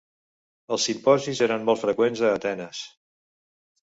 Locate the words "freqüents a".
1.81-2.31